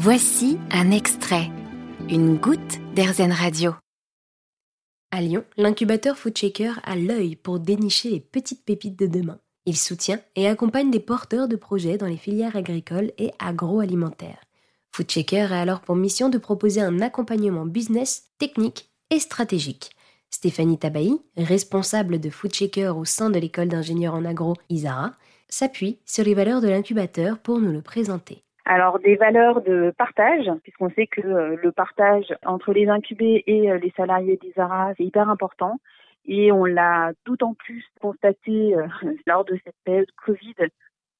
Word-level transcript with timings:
Voici 0.00 0.60
un 0.70 0.92
extrait, 0.92 1.50
une 2.08 2.36
goutte 2.36 2.78
d'Airzen 2.94 3.32
Radio. 3.32 3.74
À 5.10 5.20
Lyon, 5.20 5.44
l'incubateur 5.56 6.16
Foodshaker 6.16 6.78
a 6.84 6.94
l'œil 6.94 7.34
pour 7.34 7.58
dénicher 7.58 8.10
les 8.10 8.20
petites 8.20 8.64
pépites 8.64 8.96
de 8.96 9.08
demain. 9.08 9.40
Il 9.66 9.76
soutient 9.76 10.20
et 10.36 10.46
accompagne 10.46 10.92
des 10.92 11.00
porteurs 11.00 11.48
de 11.48 11.56
projets 11.56 11.98
dans 11.98 12.06
les 12.06 12.16
filières 12.16 12.54
agricoles 12.54 13.10
et 13.18 13.32
agroalimentaires. 13.40 14.38
Foodshaker 14.92 15.52
a 15.52 15.60
alors 15.60 15.80
pour 15.80 15.96
mission 15.96 16.28
de 16.28 16.38
proposer 16.38 16.80
un 16.80 17.00
accompagnement 17.00 17.66
business, 17.66 18.30
technique 18.38 18.90
et 19.10 19.18
stratégique. 19.18 19.90
Stéphanie 20.30 20.78
Tabahi, 20.78 21.18
responsable 21.36 22.20
de 22.20 22.30
Foodshaker 22.30 22.96
au 22.96 23.04
sein 23.04 23.30
de 23.30 23.40
l'école 23.40 23.68
d'ingénieurs 23.68 24.14
en 24.14 24.24
agro 24.24 24.54
ISARA, 24.68 25.14
s'appuie 25.48 25.98
sur 26.06 26.22
les 26.22 26.34
valeurs 26.34 26.60
de 26.60 26.68
l'incubateur 26.68 27.40
pour 27.40 27.58
nous 27.58 27.72
le 27.72 27.82
présenter. 27.82 28.44
Alors 28.70 28.98
des 28.98 29.16
valeurs 29.16 29.62
de 29.62 29.94
partage, 29.96 30.44
puisqu'on 30.62 30.90
sait 30.90 31.06
que 31.06 31.22
euh, 31.22 31.56
le 31.56 31.72
partage 31.72 32.34
entre 32.44 32.74
les 32.74 32.86
incubés 32.86 33.42
et 33.46 33.70
euh, 33.70 33.78
les 33.78 33.90
salariés 33.96 34.36
d'Isara, 34.36 34.92
c'est 34.98 35.04
hyper 35.04 35.30
important. 35.30 35.80
Et 36.26 36.52
on 36.52 36.66
l'a 36.66 37.12
d'autant 37.24 37.54
plus 37.54 37.82
constaté 37.98 38.76
euh, 38.76 38.86
lors 39.26 39.46
de 39.46 39.58
cette 39.64 39.74
période 39.86 40.10
Covid, 40.22 40.68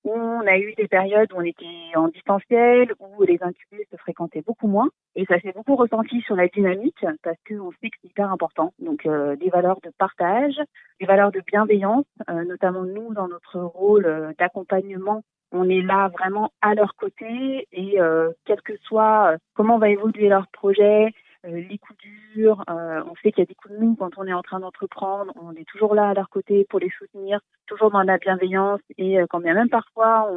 où 0.05 0.13
on 0.13 0.47
a 0.47 0.59
eu 0.59 0.75
des 0.75 0.89
périodes 0.89 1.33
où 1.33 1.37
on 1.39 1.41
était 1.41 1.65
en 1.95 2.09
distanciel, 2.09 2.93
où 3.01 3.23
les 3.23 3.39
incubés 3.41 3.87
se 3.91 3.97
fréquentaient 3.97 4.45
beaucoup 4.47 4.69
moins. 4.69 4.91
Et 5.15 5.25
ça 5.25 5.41
s'est 5.41 5.53
beaucoup 5.53 5.77
ressenti 5.77 6.21
sur 6.21 6.37
la 6.37 6.49
dynamique, 6.49 7.03
parce 7.23 7.39
qu'on 7.49 7.71
sait 7.81 7.89
que 7.89 7.97
c'est 8.03 8.11
hyper 8.11 8.31
important. 8.31 8.75
Donc 8.79 9.05
des 9.05 9.49
valeurs 9.49 9.81
de 9.83 9.91
partage, 9.97 10.61
des 11.01 11.07
valeurs 11.07 11.33
de 11.33 11.41
bienveillance, 11.47 12.05
notamment 12.29 12.85
nous 12.85 13.15
dans 13.15 13.27
notre 13.27 13.59
rôle 13.59 14.35
d'accompagnement 14.39 15.23
on 15.53 15.69
est 15.69 15.83
là 15.83 16.09
vraiment 16.09 16.53
à 16.61 16.75
leur 16.75 16.95
côté 16.97 17.67
et 17.73 18.01
euh, 18.01 18.31
quel 18.45 18.61
que 18.63 18.77
soit 18.79 19.33
euh, 19.33 19.39
comment 19.55 19.79
va 19.79 19.89
évoluer 19.89 20.29
leur 20.29 20.47
projet, 20.49 21.13
euh, 21.47 21.63
les 21.69 21.79
coups 21.79 21.99
durs, 22.35 22.63
on 22.69 23.15
sait 23.23 23.33
qu'il 23.33 23.43
y 23.43 23.43
a 23.43 23.47
des 23.47 23.55
coups 23.55 23.75
de 23.75 23.81
mou 23.81 23.97
quand 23.97 24.19
on 24.19 24.27
est 24.27 24.33
en 24.33 24.43
train 24.43 24.61
d'entreprendre, 24.61 25.33
on 25.37 25.55
est 25.55 25.69
toujours 25.69 25.95
là 25.95 26.11
à 26.11 26.15
leur 26.15 26.29
côté 26.29 26.67
pour 26.69 26.81
les 26.81 26.91
soutenir, 26.91 27.41
toujours 27.67 27.91
dans 27.91 28.03
la 28.03 28.19
bienveillance 28.19 28.81
et 28.97 29.19
quand 29.31 29.41
bien 29.41 29.55
même 29.55 29.69
parfois 29.69 30.31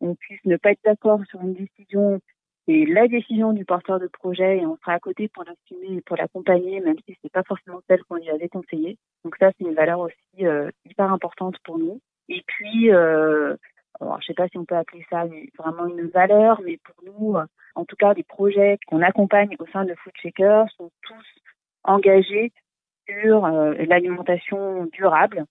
on, 0.00 0.08
on 0.08 0.14
puisse 0.14 0.44
ne 0.44 0.56
pas 0.56 0.72
être 0.72 0.80
d'accord 0.84 1.20
sur 1.28 1.40
une 1.40 1.54
décision, 1.54 2.20
c'est 2.66 2.84
la 2.86 3.08
décision 3.08 3.52
du 3.52 3.64
porteur 3.64 4.00
de 4.00 4.08
projet 4.08 4.58
et 4.58 4.66
on 4.66 4.76
sera 4.78 4.94
à 4.94 5.00
côté 5.00 5.28
pour 5.28 5.44
l'assumer 5.44 5.98
et 5.98 6.00
pour 6.00 6.16
l'accompagner, 6.16 6.80
même 6.80 6.96
si 7.06 7.16
c'est 7.22 7.32
pas 7.32 7.42
forcément 7.44 7.80
celle 7.88 8.02
qu'on 8.04 8.16
lui 8.16 8.30
avait 8.30 8.48
conseillée. 8.48 8.98
Donc 9.24 9.36
ça, 9.38 9.50
c'est 9.58 9.66
une 9.66 9.74
valeur 9.74 10.00
aussi 10.00 10.44
hyper 10.84 11.12
importante 11.12 11.56
pour 11.64 11.78
nous. 11.78 12.00
Et 12.28 12.42
puis, 12.46 12.92
euh, 12.92 13.56
alors, 14.00 14.20
je 14.20 14.26
sais 14.26 14.34
pas 14.34 14.48
si 14.48 14.58
on 14.58 14.64
peut 14.64 14.76
appeler 14.76 15.04
ça 15.10 15.24
vraiment 15.58 15.86
une 15.86 16.06
valeur, 16.08 16.60
mais 16.64 16.78
pour 16.78 16.94
nous, 17.04 17.36
en 17.74 17.84
tout 17.84 17.96
cas, 17.96 18.14
les 18.14 18.22
projets 18.22 18.78
qu'on 18.86 19.02
accompagne 19.02 19.56
au 19.58 19.66
sein 19.66 19.84
de 19.84 19.94
Food 19.94 20.12
sont 20.76 20.90
tous 21.02 21.26
engagés 21.84 22.52
sur 23.08 23.44
euh, 23.44 23.74
l'alimentation 23.88 24.86
durable, 24.92 25.44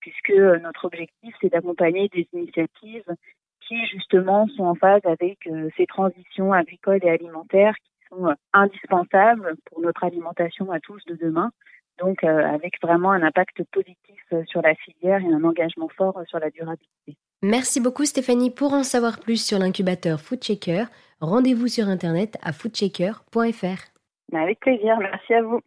puisque 0.00 0.30
notre 0.30 0.86
objectif, 0.86 1.34
c'est 1.40 1.50
d'accompagner 1.50 2.08
des 2.08 2.26
initiatives 2.32 3.14
qui, 3.60 3.86
justement, 3.86 4.48
sont 4.48 4.64
en 4.64 4.74
phase 4.74 5.02
avec 5.04 5.46
euh, 5.46 5.68
ces 5.76 5.86
transitions 5.86 6.52
agricoles 6.52 7.00
et 7.02 7.10
alimentaires 7.10 7.74
qui 7.76 8.08
sont 8.08 8.26
euh, 8.26 8.34
indispensables 8.52 9.56
pour 9.66 9.80
notre 9.80 10.04
alimentation 10.04 10.72
à 10.72 10.80
tous 10.80 11.04
de 11.06 11.14
demain. 11.16 11.50
Donc, 11.98 12.24
avec 12.24 12.80
vraiment 12.82 13.12
un 13.12 13.22
impact 13.22 13.62
positif 13.70 14.24
sur 14.46 14.62
la 14.62 14.74
filière 14.74 15.20
et 15.20 15.32
un 15.32 15.44
engagement 15.44 15.88
fort 15.88 16.20
sur 16.26 16.38
la 16.38 16.50
durabilité. 16.50 17.16
Merci 17.42 17.80
beaucoup 17.80 18.04
Stéphanie. 18.04 18.50
Pour 18.50 18.72
en 18.72 18.84
savoir 18.84 19.18
plus 19.18 19.44
sur 19.44 19.58
l'incubateur 19.58 20.20
Foodchecker, 20.20 20.84
rendez-vous 21.20 21.66
sur 21.66 21.88
internet 21.88 22.36
à 22.40 22.52
foodchecker.fr. 22.52 23.92
Avec 24.32 24.60
plaisir, 24.60 24.96
merci 25.00 25.34
à 25.34 25.42
vous. 25.42 25.60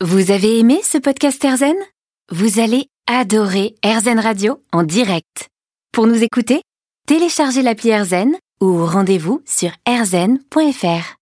Vous 0.00 0.30
avez 0.30 0.58
aimé 0.58 0.80
ce 0.82 0.98
podcast 0.98 1.42
Erzen 1.44 1.76
Vous 2.30 2.60
allez 2.60 2.88
adorer 3.06 3.76
Erzen 3.82 4.18
Radio 4.18 4.60
en 4.72 4.82
direct. 4.82 5.48
Pour 5.92 6.06
nous 6.06 6.22
écouter, 6.22 6.60
téléchargez 7.06 7.62
l'appli 7.62 7.90
Erzen 7.90 8.34
ou 8.60 8.84
rendez-vous 8.84 9.42
sur 9.46 9.70
erzen.fr. 9.86 11.14